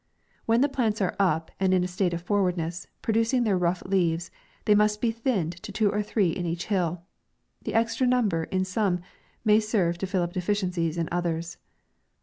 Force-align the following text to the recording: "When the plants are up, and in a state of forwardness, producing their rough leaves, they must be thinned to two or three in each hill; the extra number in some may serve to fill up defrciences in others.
"When 0.47 0.61
the 0.61 0.67
plants 0.67 0.99
are 0.99 1.15
up, 1.19 1.51
and 1.59 1.75
in 1.75 1.83
a 1.83 1.87
state 1.87 2.11
of 2.11 2.23
forwardness, 2.23 2.87
producing 3.03 3.43
their 3.43 3.55
rough 3.55 3.83
leaves, 3.85 4.31
they 4.65 4.73
must 4.73 4.99
be 4.99 5.11
thinned 5.11 5.61
to 5.61 5.71
two 5.71 5.91
or 5.91 6.01
three 6.01 6.31
in 6.31 6.43
each 6.43 6.65
hill; 6.73 7.03
the 7.61 7.75
extra 7.75 8.07
number 8.07 8.45
in 8.45 8.65
some 8.65 9.01
may 9.45 9.59
serve 9.59 9.99
to 9.99 10.07
fill 10.07 10.23
up 10.23 10.33
defrciences 10.33 10.97
in 10.97 11.07
others. 11.11 11.57